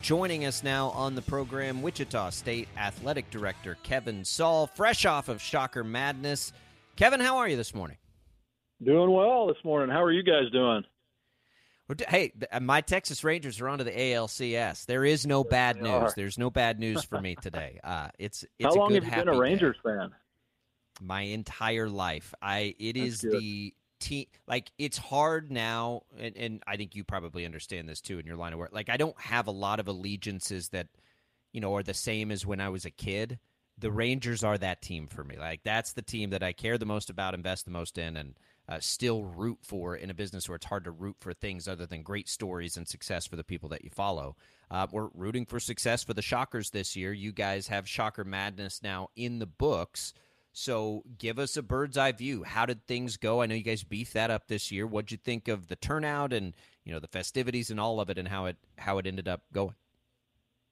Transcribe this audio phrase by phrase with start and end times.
[0.00, 5.42] Joining us now on the program, Wichita State Athletic Director Kevin Saal, fresh off of
[5.42, 6.52] Shocker Madness.
[6.96, 7.98] Kevin, how are you this morning?
[8.82, 9.94] Doing well this morning.
[9.94, 10.84] How are you guys doing?
[12.08, 14.86] Hey, uh, my Texas Rangers are onto the ALCS.
[14.86, 16.14] There is no bad news.
[16.14, 17.78] There's no bad news for me today.
[17.84, 19.38] Uh, it's it's How a long good, have you been a day.
[19.38, 20.10] Rangers fan?
[21.02, 22.32] my entire life.
[22.40, 23.32] I it That's is good.
[23.32, 28.18] the team like it's hard now and, and I think you probably understand this too
[28.18, 28.70] in your line of work.
[28.72, 30.88] Like I don't have a lot of allegiances that
[31.52, 33.38] you know are the same as when I was a kid.
[33.78, 35.36] The Rangers are that team for me.
[35.38, 38.34] Like that's the team that I care the most about, invest the most in and
[38.68, 41.86] uh, still root for in a business where it's hard to root for things other
[41.86, 44.36] than great stories and success for the people that you follow.
[44.70, 47.12] Uh, we're rooting for success for the Shockers this year.
[47.12, 50.14] You guys have Shocker Madness now in the books.
[50.52, 52.42] So give us a bird's eye view.
[52.42, 53.40] How did things go?
[53.40, 54.86] I know you guys beefed that up this year.
[54.86, 58.18] What'd you think of the turnout and you know the festivities and all of it,
[58.18, 59.74] and how it how it ended up going?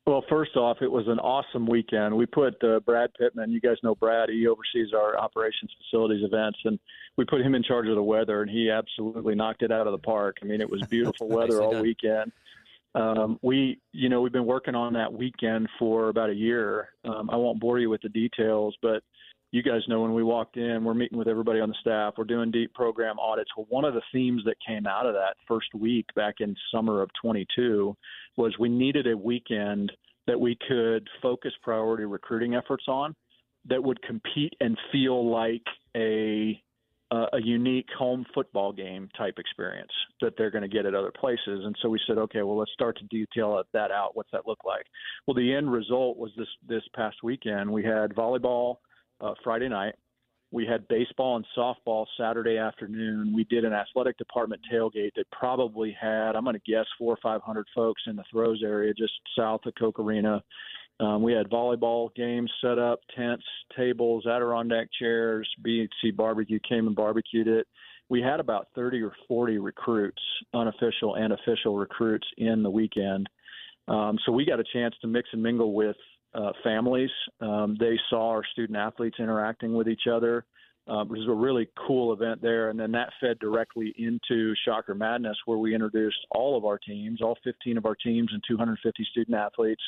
[0.08, 2.16] Well, first off, it was an awesome weekend.
[2.16, 3.50] We put uh, Brad Pittman.
[3.50, 4.30] You guys know Brad.
[4.30, 6.78] He oversees our operations, facilities, events, and
[7.18, 9.92] we put him in charge of the weather, and he absolutely knocked it out of
[9.92, 10.38] the park.
[10.40, 11.82] I mean, it was beautiful weather all done.
[11.82, 12.32] weekend.
[12.94, 16.88] Um, we, you know, we've been working on that weekend for about a year.
[17.04, 19.02] Um, I won't bore you with the details, but
[19.50, 22.14] you guys know when we walked in, we're meeting with everybody on the staff.
[22.18, 23.50] We're doing deep program audits.
[23.56, 27.00] Well, one of the themes that came out of that first week back in summer
[27.00, 27.96] of 22
[28.36, 29.90] was we needed a weekend
[30.26, 33.14] that we could focus priority recruiting efforts on
[33.68, 35.64] that would compete and feel like
[35.96, 36.62] a
[37.10, 41.10] uh, a unique home football game type experience that they're going to get at other
[41.18, 41.64] places.
[41.64, 44.10] And so we said, okay, well, let's start to detail that out.
[44.12, 44.84] What's that look like?
[45.26, 47.70] Well, the end result was this this past weekend.
[47.70, 48.76] We had volleyball
[49.20, 49.94] uh, Friday night.
[50.50, 53.34] We had baseball and softball Saturday afternoon.
[53.34, 57.18] We did an athletic department tailgate that probably had, I'm going to guess, four or
[57.22, 60.42] five hundred folks in the throws area just south of Koch Arena.
[61.00, 63.44] Um, we had volleyball games set up, tents,
[63.76, 65.48] tables, Adirondack chairs.
[65.64, 67.66] BHC Barbecue came and barbecued it.
[68.08, 70.22] We had about 30 or 40 recruits,
[70.54, 73.28] unofficial and official recruits, in the weekend.
[73.86, 75.96] Um, so we got a chance to mix and mingle with
[76.34, 77.10] uh, families.
[77.40, 80.44] Um, they saw our student athletes interacting with each other.
[80.88, 84.94] Um, it was a really cool event there, and then that fed directly into Shocker
[84.94, 89.06] Madness, where we introduced all of our teams, all 15 of our teams, and 250
[89.10, 89.82] student athletes.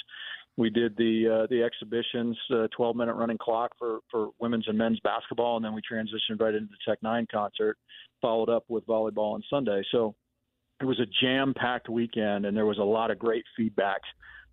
[0.59, 4.77] We did the uh, the exhibitions, uh, 12 minute running clock for for women's and
[4.77, 7.79] men's basketball, and then we transitioned right into the Tech N9ne concert,
[8.21, 9.83] followed up with volleyball on Sunday.
[9.91, 10.15] So
[10.83, 14.03] it was a jam packed weekend, and there was a lot of great feedback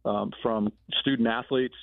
[0.08, 1.76] um, from student athletes,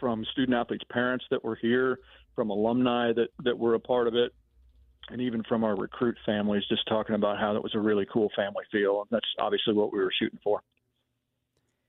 [0.00, 1.98] from student athletes' parents that were here,
[2.34, 4.32] from alumni that that were a part of it,
[5.10, 8.30] and even from our recruit families, just talking about how that was a really cool
[8.34, 9.00] family feel.
[9.00, 10.60] And that's obviously what we were shooting for.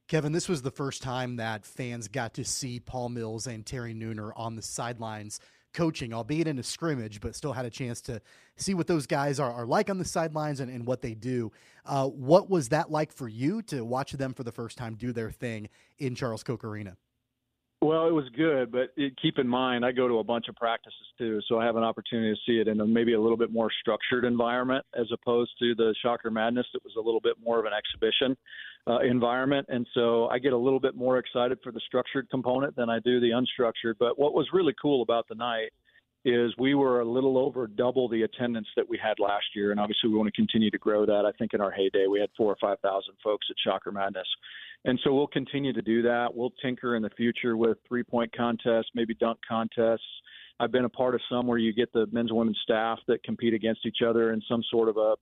[0.09, 3.95] Kevin, this was the first time that fans got to see Paul Mills and Terry
[3.95, 5.39] Nooner on the sidelines
[5.73, 8.21] coaching, albeit in a scrimmage, but still had a chance to
[8.55, 11.51] see what those guys are, are like on the sidelines and, and what they do.
[11.85, 15.11] Uh, what was that like for you to watch them for the first time do
[15.11, 16.95] their thing in Charles Koch Arena?
[17.83, 20.55] Well, it was good, but it, keep in mind I go to a bunch of
[20.55, 23.35] practices too, so I have an opportunity to see it in a, maybe a little
[23.35, 27.35] bit more structured environment as opposed to the Shocker Madness that was a little bit
[27.43, 28.37] more of an exhibition
[28.87, 32.75] uh, environment, and so I get a little bit more excited for the structured component
[32.75, 33.95] than I do the unstructured.
[33.99, 35.71] But what was really cool about the night
[36.25, 39.79] is we were a little over double the attendance that we had last year, and
[39.79, 41.25] obviously we want to continue to grow that.
[41.25, 44.27] I think in our heyday we had four or five thousand folks at Shocker Madness,
[44.85, 46.33] and so we'll continue to do that.
[46.33, 50.01] We'll tinker in the future with three point contests, maybe dunk contests.
[50.63, 53.23] I've been a part of some where you get the men's and women's staff that
[53.23, 55.15] compete against each other in some sort of a,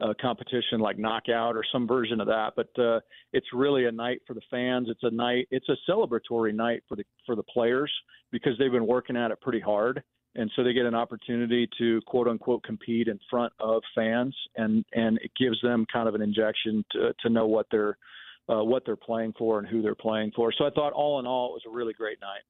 [0.00, 2.52] a competition like knockout or some version of that.
[2.56, 3.00] But uh,
[3.32, 4.88] it's really a night for the fans.
[4.90, 5.46] It's a night.
[5.50, 7.92] It's a celebratory night for the for the players
[8.32, 10.02] because they've been working at it pretty hard
[10.34, 14.84] and so they get an opportunity to quote unquote compete in front of fans and
[14.92, 17.96] and it gives them kind of an injection to to know what they're
[18.48, 21.26] uh, what they're playing for and who they're playing for so i thought all in
[21.26, 22.42] all it was a really great night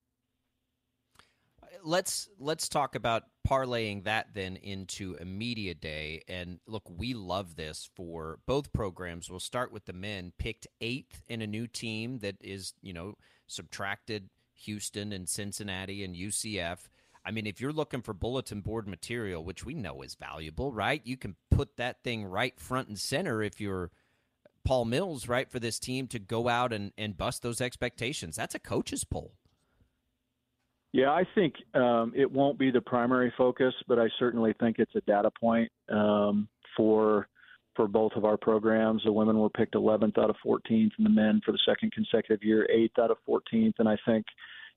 [1.82, 6.22] let's let's talk about parlaying that then into a media day.
[6.28, 9.30] And look, we love this for both programs.
[9.30, 13.14] We'll start with the men, picked eighth in a new team that is, you know,
[13.46, 14.28] subtracted
[14.64, 16.88] Houston and Cincinnati and UCF.
[17.24, 21.02] I mean, if you're looking for bulletin board material, which we know is valuable, right?
[21.04, 23.90] You can put that thing right front and center if you're
[24.64, 28.36] Paul Mills, right, for this team to go out and, and bust those expectations.
[28.36, 29.34] That's a coach's poll.
[30.98, 34.96] Yeah, I think um, it won't be the primary focus, but I certainly think it's
[34.96, 37.28] a data point um, for
[37.76, 39.02] for both of our programs.
[39.04, 42.42] The women were picked 11th out of 14th, and the men for the second consecutive
[42.42, 43.74] year, 8th out of 14th.
[43.78, 44.26] And I think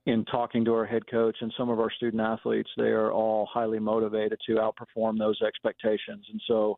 [0.05, 3.49] in talking to our head coach and some of our student athletes, they are all
[3.51, 6.23] highly motivated to outperform those expectations.
[6.31, 6.77] And so,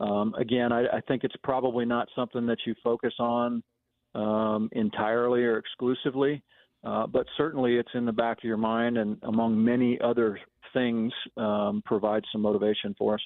[0.00, 3.62] um, again, I, I think it's probably not something that you focus on
[4.14, 6.42] um, entirely or exclusively.
[6.88, 10.40] Uh, but certainly it's in the back of your mind and among many other
[10.72, 13.20] things um, provides some motivation for us.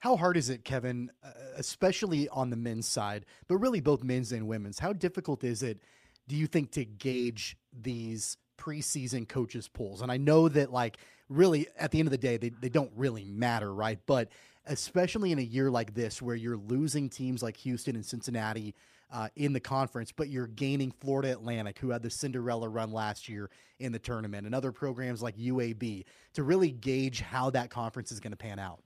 [0.00, 4.32] How hard is it, Kevin, uh, especially on the men's side, but really both men's
[4.32, 4.80] and women's?
[4.80, 5.80] How difficult is it,
[6.26, 10.02] do you think, to gauge these preseason coaches' polls?
[10.02, 10.98] And I know that, like,
[11.28, 14.00] really, at the end of the day, they, they don't really matter, right?
[14.06, 14.30] But
[14.66, 18.74] especially in a year like this where you're losing teams like Houston and Cincinnati
[19.10, 23.28] uh, in the conference, but you're gaining Florida Atlantic, who had the Cinderella run last
[23.28, 28.12] year in the tournament, and other programs like UAB to really gauge how that conference
[28.12, 28.80] is going to pan out.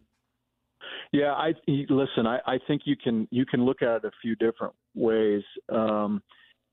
[1.13, 2.27] Yeah, I listen.
[2.27, 5.43] I, I think you can you can look at it a few different ways.
[5.69, 6.23] Um,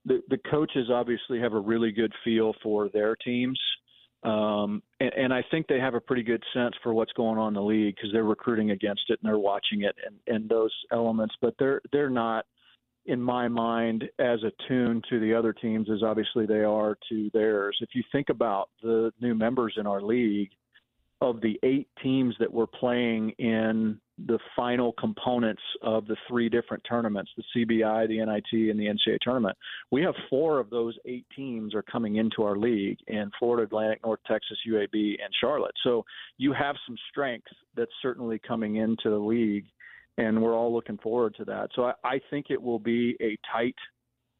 [0.06, 3.60] the the coaches obviously have a really good feel for their teams,
[4.24, 7.50] um, and, and I think they have a pretty good sense for what's going on
[7.50, 10.74] in the league because they're recruiting against it and they're watching it and, and those
[10.92, 11.36] elements.
[11.42, 12.46] But they're they're not
[13.10, 17.78] in my mind, as attuned to the other teams as obviously they are to theirs.
[17.82, 20.50] If you think about the new members in our league,
[21.22, 26.84] of the eight teams that were playing in the final components of the three different
[26.88, 29.58] tournaments the CBI, the NIT, and the NCAA tournament.
[29.92, 34.00] We have four of those eight teams are coming into our league in Florida Atlantic,
[34.04, 35.76] North Texas, UAB, and Charlotte.
[35.84, 36.06] So
[36.38, 39.66] you have some strength that's certainly coming into the league
[40.20, 41.70] and we're all looking forward to that.
[41.76, 43.76] So I, I think it will be a tight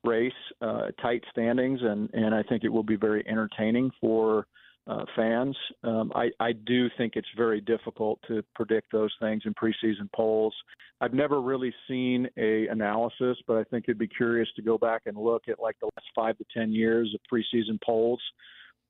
[0.04, 0.32] race,
[0.62, 4.46] uh, tight standings, and and I think it will be very entertaining for
[4.88, 5.56] uh, fans.
[5.84, 10.56] Um, I, I do think it's very difficult to predict those things in preseason polls.
[11.00, 15.04] I've never really seen a analysis, but I think it'd be curious to go back
[15.06, 18.22] and look at like the last five to ten years of preseason polls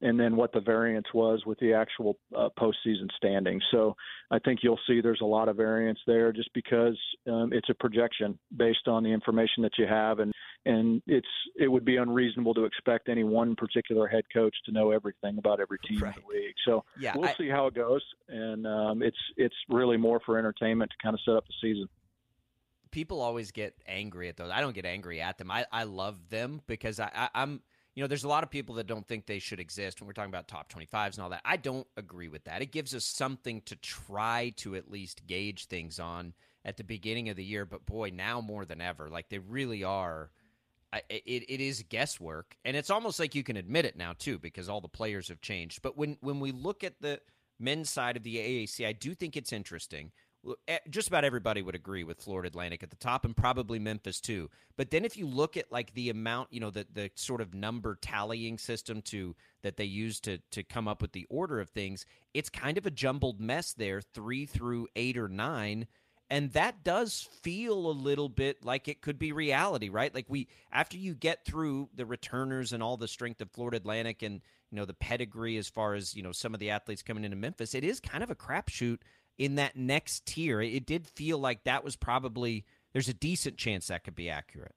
[0.02, 3.60] and then what the variance was with the actual uh, postseason standing.
[3.72, 3.96] So
[4.32, 6.98] I think you'll see there's a lot of variance there just because
[7.28, 10.34] um, it's a projection based on the information that you have, and
[10.66, 14.92] and it's it would be unreasonable to expect any one particular head coach to know
[14.92, 16.16] everything about every team right.
[16.16, 16.56] in the league.
[16.66, 20.38] So yeah, we'll I, see how it goes, and um, it's it's really more for
[20.38, 21.88] entertainment to kind of set up the season
[22.92, 24.50] people always get angry at those.
[24.52, 25.52] I don't get angry at them.
[25.52, 27.62] I, I love them because I, I, am
[28.00, 30.14] you know, there's a lot of people that don't think they should exist when we're
[30.14, 31.42] talking about top 25s and all that.
[31.44, 32.62] I don't agree with that.
[32.62, 37.28] It gives us something to try to at least gauge things on at the beginning
[37.28, 37.66] of the year.
[37.66, 40.32] But boy, now more than ever, like they really are.
[41.10, 44.70] It, it is guesswork, and it's almost like you can admit it now too, because
[44.70, 45.82] all the players have changed.
[45.82, 47.20] But when when we look at the
[47.60, 50.14] men's side of the AAC, I do think it's interesting
[50.68, 54.22] Eh, just about everybody would agree with Florida Atlantic at the top and probably Memphis
[54.22, 54.50] too.
[54.78, 57.54] But then if you look at like the amount, you know, the the sort of
[57.54, 61.70] number tallying system to that they use to to come up with the order of
[61.70, 65.88] things, it's kind of a jumbled mess there, 3 through 8 or 9.
[66.32, 70.14] And that does feel a little bit like it could be reality, right?
[70.14, 74.22] Like we after you get through the returners and all the strength of Florida Atlantic
[74.22, 74.42] and
[74.72, 77.36] you know the pedigree as far as you know some of the athletes coming into
[77.36, 79.00] Memphis, it is kind of a crapshoot
[79.40, 80.62] in that next tier.
[80.62, 84.76] It did feel like that was probably there's a decent chance that could be accurate.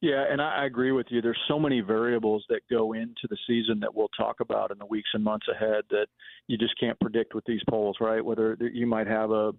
[0.00, 1.20] Yeah, and I agree with you.
[1.20, 4.86] There's so many variables that go into the season that we'll talk about in the
[4.86, 6.06] weeks and months ahead that
[6.46, 8.24] you just can't predict with these polls, right?
[8.24, 9.52] Whether you might have a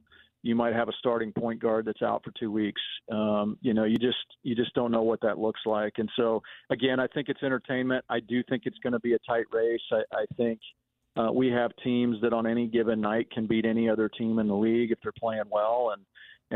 [0.44, 2.82] you might have a starting point guard that's out for two weeks.
[3.12, 5.94] Um, you know, you just you just don't know what that looks like.
[5.98, 6.42] And so
[6.72, 8.04] again, I think it's entertainment.
[8.10, 9.80] I do think it's going to be a tight race.
[9.92, 10.60] I, I think
[11.18, 14.48] uh, we have teams that on any given night can beat any other team in
[14.48, 16.06] the league if they're playing well, and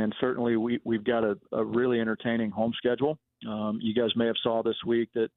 [0.02, 3.18] and certainly we we've got a, a really entertaining home schedule.
[3.48, 5.30] Um, you guys may have saw this week that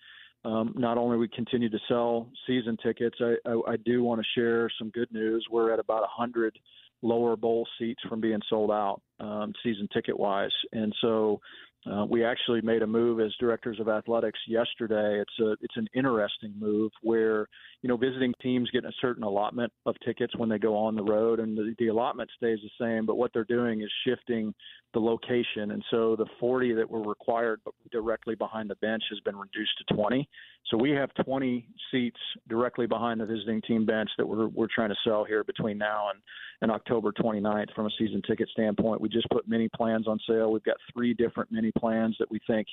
[0.45, 4.41] um, not only we continue to sell season tickets, I, I, I do want to
[4.41, 5.45] share some good news.
[5.51, 6.57] We're at about 100
[7.03, 11.41] lower bowl seats from being sold out um, season ticket wise, and so
[11.91, 15.21] Uh, we actually made a move as directors of athletics yesterday.
[15.21, 17.47] It's a it's an interesting move where
[17.83, 21.03] you know visiting teams get a certain allotment of tickets when they go on the
[21.03, 23.07] road, and the, the allotment stays the same.
[23.07, 24.53] But what they're doing is shifting
[24.93, 29.37] the location, and so the 40 that were required directly behind the bench has been
[29.37, 30.29] reduced to 20.
[30.71, 34.91] So we have 20 seats directly behind the visiting team bench that we're we're trying
[34.91, 36.21] to sell here between now and
[36.61, 39.01] and October 29th from a season ticket standpoint.
[39.01, 40.51] We just put mini plans on sale.
[40.51, 42.67] We've got three different mini plans that we think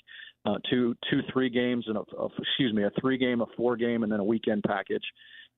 [0.46, 3.78] uh, two, two, three games and a, a, excuse me, a three game, a four
[3.78, 5.04] game, and then a weekend package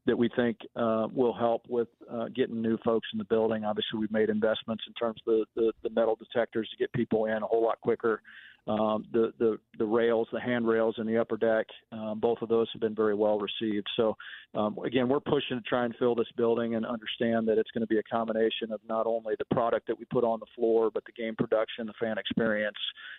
[0.07, 3.63] that we think uh, will help with uh, getting new folks in the building.
[3.63, 7.25] Obviously, we've made investments in terms of the, the, the metal detectors to get people
[7.25, 8.21] in a whole lot quicker
[8.67, 12.67] um, the, the the rails, the handrails in the upper deck, um, both of those
[12.73, 13.87] have been very well received.
[13.95, 14.15] So
[14.55, 17.81] um, again, we're pushing to try and fill this building and understand that it's going
[17.81, 20.91] to be a combination of not only the product that we put on the floor,
[20.93, 22.77] but the game production, the fan experience,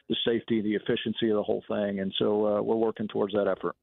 [0.09, 2.01] the safety, the efficiency of the whole thing.
[2.01, 3.75] And so uh, we're working towards that effort.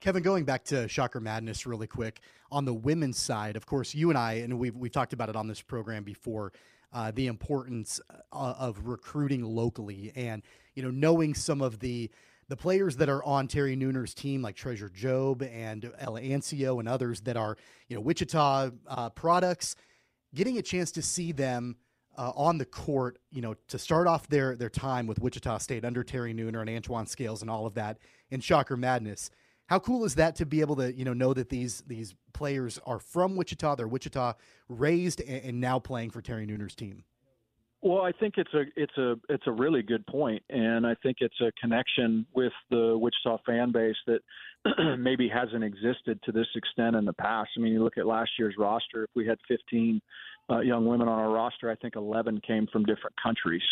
[0.00, 2.20] Kevin, going back to Shocker Madness really quick
[2.52, 5.36] on the women's side, of course, you and I, and we've we've talked about it
[5.36, 6.52] on this program before
[6.94, 8.00] uh, the importance
[8.32, 10.42] uh, of recruiting locally and
[10.74, 12.10] you know knowing some of the
[12.48, 16.88] the players that are on Terry Nooner's team, like Treasure Jobe and Ella Ancio and
[16.88, 17.56] others that are
[17.88, 19.76] you know Wichita uh, products,
[20.34, 21.76] getting a chance to see them.
[22.16, 25.84] Uh, on the court, you know, to start off their their time with Wichita State
[25.84, 27.98] under Terry Nooner and Antoine Scales and all of that
[28.30, 29.32] in Shocker Madness,
[29.66, 32.78] how cool is that to be able to you know know that these these players
[32.86, 34.34] are from Wichita, they're Wichita
[34.68, 37.04] raised, and, and now playing for Terry Nooner's team?
[37.84, 41.18] Well, I think it's a it's a it's a really good point, and I think
[41.20, 44.20] it's a connection with the Wichita fan base that
[44.98, 47.50] maybe hasn't existed to this extent in the past.
[47.58, 49.04] I mean, you look at last year's roster.
[49.04, 50.00] If we had 15
[50.50, 53.62] uh, young women on our roster, I think 11 came from different countries.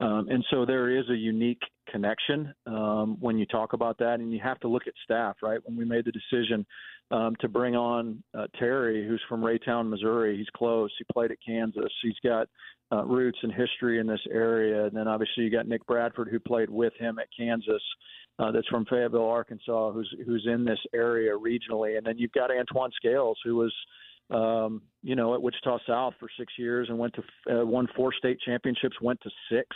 [0.00, 4.32] Um, and so there is a unique connection um, when you talk about that, and
[4.32, 5.58] you have to look at staff, right?
[5.64, 6.66] When we made the decision
[7.10, 10.90] um, to bring on uh, Terry, who's from Raytown, Missouri, he's close.
[10.98, 11.92] He played at Kansas.
[12.02, 12.48] He's got
[12.92, 14.86] uh, roots and history in this area.
[14.86, 17.82] And then obviously you got Nick Bradford, who played with him at Kansas.
[18.38, 22.50] Uh, that's from Fayetteville, Arkansas, who's who's in this area regionally, and then you've got
[22.50, 23.72] Antoine Scales, who was
[24.30, 28.12] um, you know, at Wichita South for six years and went to uh, won four
[28.12, 29.68] state championships, went to six,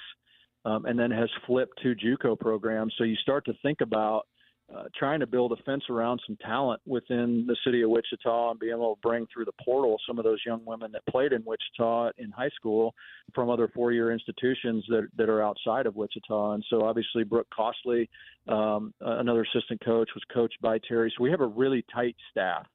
[0.64, 2.94] um, and then has flipped to JUCO programs.
[2.98, 4.26] So you start to think about
[4.74, 8.60] uh, trying to build a fence around some talent within the city of Wichita and
[8.60, 11.42] being able to bring through the portal some of those young women that played in
[11.44, 12.94] Wichita in high school
[13.34, 16.52] from other four-year institutions that that are outside of Wichita.
[16.52, 18.08] And so obviously Brooke Costley,
[18.46, 21.12] um, another assistant coach, was coached by Terry.
[21.16, 22.66] So we have a really tight staff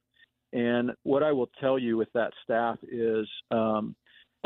[0.55, 3.93] and what I will tell you with that staff is um,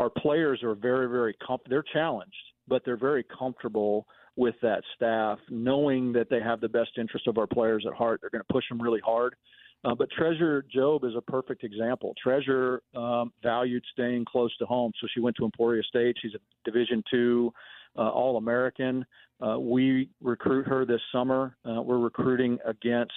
[0.00, 2.34] our players are very, very com- they're challenged,
[2.66, 7.38] but they're very comfortable with that staff, knowing that they have the best interest of
[7.38, 8.20] our players at heart.
[8.20, 9.36] They're going to push them really hard.
[9.84, 12.12] Uh, but Treasure Job is a perfect example.
[12.20, 16.16] Treasure um, valued staying close to home, so she went to Emporia State.
[16.20, 17.52] She's a Division two
[17.96, 19.06] uh, All American.
[19.40, 21.56] Uh, we recruit her this summer.
[21.64, 23.12] Uh, we're recruiting against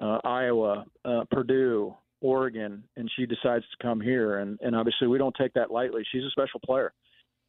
[0.00, 4.38] uh, Iowa, uh, Purdue, Oregon, and she decides to come here.
[4.38, 6.02] And, and obviously, we don't take that lightly.
[6.12, 6.92] She's a special player.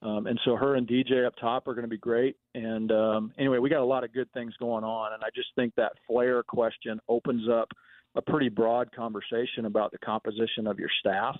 [0.04, 2.36] Um, and so her and DJ up top are going to be great.
[2.56, 5.14] And um, anyway, we got a lot of good things going on.
[5.14, 7.70] And I just think that Flair question opens up
[8.16, 11.38] a pretty broad conversation about the composition of your staff,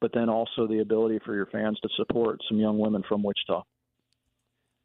[0.00, 3.62] but then also the ability for your fans to support some young women from Wichita.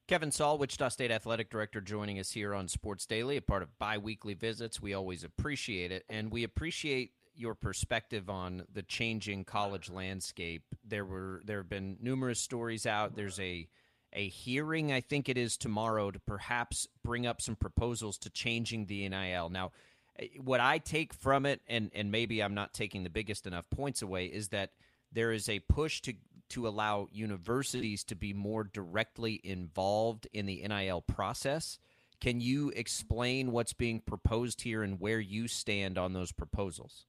[0.08, 3.78] Kevin Saal, Wichita State Athletic Director, joining us here on Sports Daily, a part of
[3.78, 4.82] bi weekly visits.
[4.82, 6.04] We always appreciate it.
[6.10, 10.64] And we appreciate your perspective on the changing college landscape.
[10.86, 13.16] There were there have been numerous stories out.
[13.16, 13.68] There's a
[14.14, 18.88] a hearing, I think it is tomorrow, to perhaps bring up some proposals to changing
[18.88, 19.50] the NIL.
[19.50, 19.72] Now,
[20.18, 23.70] eh, what I take from it, and and maybe I'm not taking the biggest enough
[23.70, 24.72] points away, is that
[25.12, 26.14] there is a push to
[26.50, 31.80] to allow universities to be more directly involved in the NIL process.
[32.20, 37.06] Can you explain what's being proposed here and where you stand on those proposals?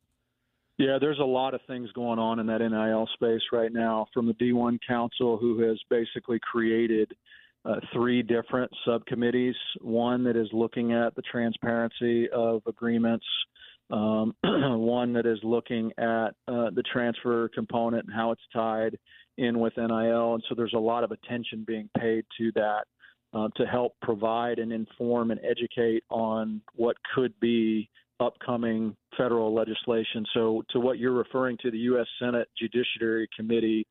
[0.81, 4.27] Yeah, there's a lot of things going on in that NIL space right now from
[4.27, 7.13] the D1 Council, who has basically created
[7.67, 9.55] uh, three different subcommittees.
[9.83, 13.27] One that is looking at the transparency of agreements,
[13.91, 18.97] um, one that is looking at uh, the transfer component and how it's tied
[19.37, 20.33] in with NIL.
[20.33, 22.85] And so there's a lot of attention being paid to that
[23.35, 30.25] uh, to help provide and inform and educate on what could be upcoming federal legislation.
[30.35, 32.07] So, to what you're referring to, the U.S.
[32.21, 33.87] Senate Judiciary Committee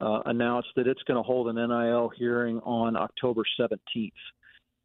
[0.00, 4.12] uh, announced that it's going to hold an NIL hearing on October 17th.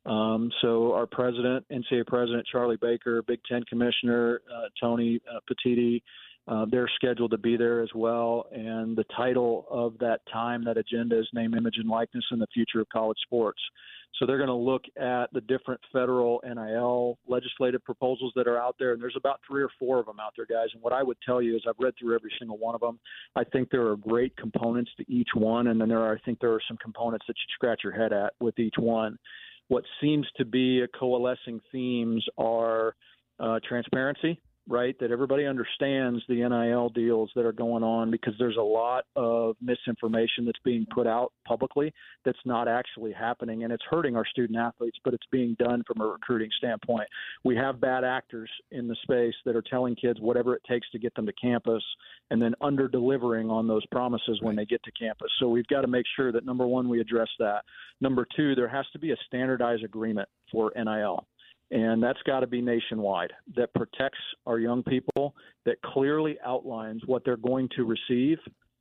[0.06, 6.02] Um, so our president, NCAA president Charlie Baker, Big Ten commissioner uh, Tony uh, Petitti,
[6.48, 8.46] uh, they're scheduled to be there as well.
[8.52, 12.48] And the title of that time, that agenda is Name, Image, and Likeness in the
[12.54, 13.60] Future of College Sports.
[14.20, 18.76] So they're going to look at the different federal NIL legislative proposals that are out
[18.80, 20.70] there, and there's about three or four of them out there, guys.
[20.74, 23.00] And what I would tell you is I've read through every single one of them.
[23.36, 26.40] I think there are great components to each one, and then there are I think
[26.40, 29.18] there are some components that you scratch your head at with each one.
[29.68, 32.96] What seems to be a coalescing themes are
[33.40, 34.96] uh, transparency right?
[35.00, 39.56] That everybody understands the NIL deals that are going on because there's a lot of
[39.62, 41.94] misinformation that's being put out publicly
[42.24, 46.02] that's not actually happening and it's hurting our student athletes, but it's being done from
[46.02, 47.08] a recruiting standpoint.
[47.44, 51.00] We have bad actors in the space that are telling kids whatever it takes to
[51.00, 51.84] get them to campus
[52.32, 55.30] and then under delivering on those promises when they get to campus.
[55.40, 57.64] So we've got to make sure that number one, we address that.
[58.02, 61.28] Number two, there has to be a standardized agreement for NIL
[61.72, 65.34] and that's got to be nationwide that protects our young people
[65.66, 68.38] that clearly outlines what they're going to receive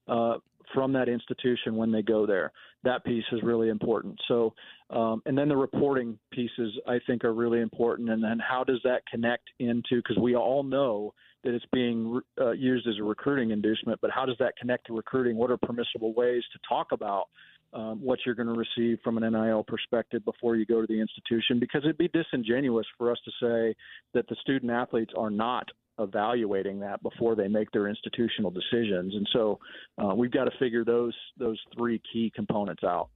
[0.09, 0.35] uh,
[0.73, 2.53] from that institution when they go there.
[2.85, 4.19] That piece is really important.
[4.29, 4.55] So
[4.91, 8.11] um, and then the reporting pieces i think are really important.
[8.11, 12.53] And then how does that connect into because we all know that it's being uh,
[12.53, 15.37] used as a recruiting inducement but how does that connect to recruiting?
[15.37, 17.29] What are permissible ways to talk about
[17.75, 21.01] um, what you're going to receive from an NIL perspective before you go to the
[21.01, 23.75] institution because it'd be disingenuous for us to say
[24.15, 29.15] that the student athletes are not evaluating that before they make their institutional decisions.
[29.15, 29.59] And so
[29.99, 33.09] uh, we've got to figure those those three key components out.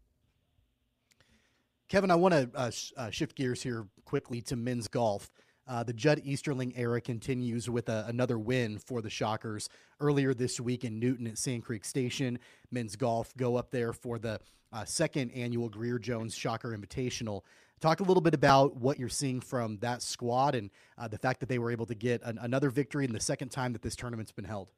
[1.88, 5.31] Kevin, I want to uh, uh, shift gears here quickly to men's golf.
[5.69, 9.69] Uh, the Judd Easterling era continues with a, another win for the Shockers.
[10.01, 12.39] Earlier this week in Newton at Sand Creek Station,
[12.71, 14.41] men's golf go up there for the
[14.73, 17.43] uh, second annual Greer Jones Shocker Invitational.
[17.81, 21.41] Talk a little bit about what you're seeing from that squad and uh, the fact
[21.41, 23.95] that they were able to get an, another victory in the second time that this
[23.95, 24.73] tournament's been held.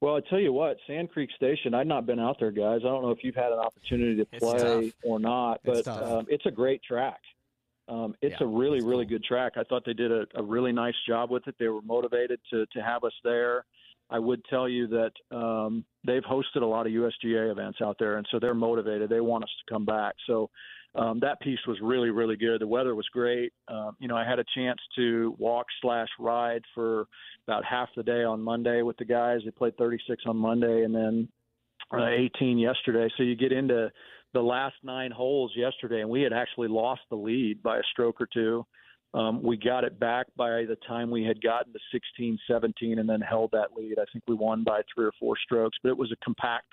[0.00, 1.72] Well, I tell you what, Sand Creek Station.
[1.72, 2.80] I've not been out there, guys.
[2.84, 6.26] I don't know if you've had an opportunity to play or not, but it's, um,
[6.28, 7.20] it's a great track.
[7.88, 9.54] Um, it's yeah, a really, really good track.
[9.56, 11.54] I thought they did a, a, really nice job with it.
[11.58, 13.64] They were motivated to to have us there.
[14.10, 18.16] I would tell you that um, they've hosted a lot of USGA events out there,
[18.16, 19.10] and so they're motivated.
[19.10, 20.14] They want us to come back.
[20.26, 20.50] So
[20.94, 22.60] um, that piece was really, really good.
[22.60, 23.52] The weather was great.
[23.68, 27.06] Um, you know, I had a chance to walk slash ride for
[27.48, 29.40] about half the day on Monday with the guys.
[29.44, 31.28] They played 36 on Monday, and then
[31.92, 33.08] uh, 18 yesterday.
[33.16, 33.90] So you get into
[34.34, 38.20] the last nine holes yesterday, and we had actually lost the lead by a stroke
[38.20, 38.66] or two.
[39.14, 43.08] Um, we got it back by the time we had gotten to 16, 17, and
[43.08, 43.94] then held that lead.
[43.98, 46.66] I think we won by three or four strokes, but it was a compact,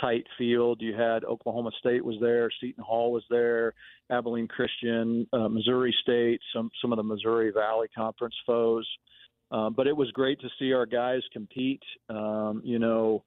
[0.00, 0.82] tight field.
[0.82, 3.74] You had Oklahoma State was there, Seton Hall was there,
[4.10, 8.88] Abilene Christian, uh, Missouri State, some some of the Missouri Valley Conference foes.
[9.52, 11.82] Um, but it was great to see our guys compete.
[12.08, 13.22] Um, you know,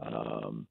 [0.00, 0.66] um,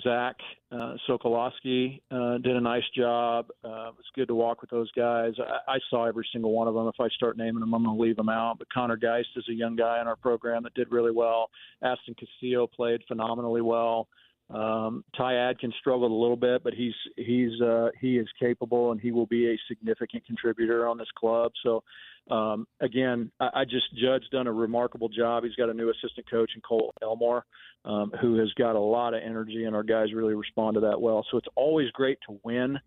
[0.00, 0.36] Zach
[0.70, 3.46] uh, Sokolowski uh, did a nice job.
[3.62, 5.32] Uh, it was good to walk with those guys.
[5.38, 6.88] I, I saw every single one of them.
[6.88, 8.58] If I start naming them, I'm going to leave them out.
[8.58, 11.50] But Connor Geist is a young guy in our program that did really well.
[11.82, 14.08] Aston Castillo played phenomenally well.
[14.52, 19.00] Um, Ty Adkins struggled a little bit, but he's he's uh, he is capable and
[19.00, 21.52] he will be a significant contributor on this club.
[21.62, 21.82] So
[22.30, 25.44] um, again, I, I just Judd's done a remarkable job.
[25.44, 27.44] He's got a new assistant coach in Cole Elmore,
[27.84, 31.00] um, who has got a lot of energy, and our guys really respond to that
[31.00, 31.24] well.
[31.30, 32.78] So it's always great to win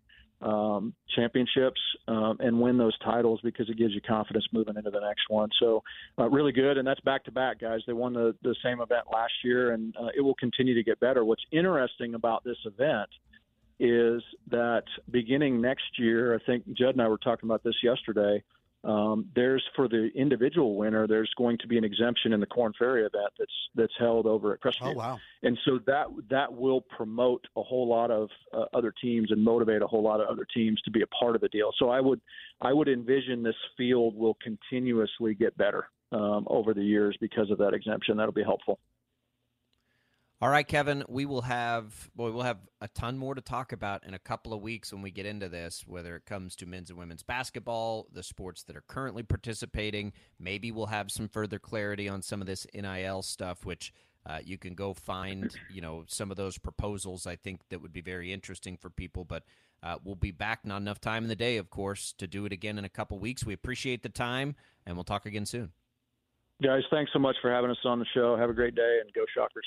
[0.42, 5.00] um, championships um, and win those titles because it gives you confidence moving into the
[5.00, 5.48] next one.
[5.60, 5.82] So,
[6.18, 7.80] uh, really good, and that's back to back, guys.
[7.86, 11.00] They won the the same event last year, and uh, it will continue to get
[11.00, 11.24] better.
[11.24, 13.08] What's interesting about this event
[13.78, 18.42] is that beginning next year, I think Judd and I were talking about this yesterday.
[18.86, 22.72] Um, there's for the individual winner, there's going to be an exemption in the Korn
[22.78, 24.92] Ferry event that's that's held over at Crestview.
[24.92, 25.18] Oh wow!
[25.42, 29.82] And so that that will promote a whole lot of uh, other teams and motivate
[29.82, 31.72] a whole lot of other teams to be a part of the deal.
[31.78, 32.20] So I would
[32.60, 37.58] I would envision this field will continuously get better um, over the years because of
[37.58, 38.16] that exemption.
[38.16, 38.78] That'll be helpful.
[40.42, 44.04] All right, Kevin, we will have boy, we'll have a ton more to talk about
[44.04, 46.90] in a couple of weeks when we get into this, whether it comes to men's
[46.90, 50.12] and women's basketball, the sports that are currently participating.
[50.38, 53.94] Maybe we'll have some further clarity on some of this NIL stuff, which
[54.26, 57.26] uh, you can go find, you know, some of those proposals.
[57.26, 59.24] I think that would be very interesting for people.
[59.24, 59.44] But
[59.82, 60.66] uh, we'll be back.
[60.66, 63.18] Not enough time in the day, of course, to do it again in a couple
[63.18, 63.46] weeks.
[63.46, 65.72] We appreciate the time, and we'll talk again soon.
[66.62, 68.36] Guys, thanks so much for having us on the show.
[68.36, 69.66] Have a great day, and go Shockers.